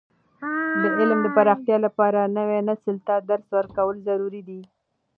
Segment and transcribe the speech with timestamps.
[0.81, 4.61] د علم د پراختیا لپاره، نوي نسل ته درس ورکول ضروري دي.